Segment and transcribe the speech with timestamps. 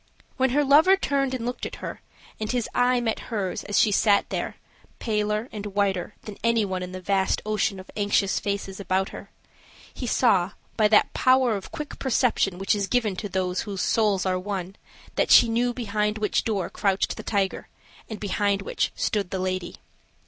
[0.35, 2.01] When her lover turned and looked at her,
[2.39, 4.55] and his eye met hers as she sat there,
[4.97, 9.29] paler and whiter than any one in the vast ocean of anxious faces about her,
[9.93, 14.25] he saw, by that power of quick perception which is given to those whose souls
[14.25, 14.75] are one,
[15.17, 17.67] that she knew behind which door crouched the tiger,
[18.09, 19.75] and behind which stood the lady.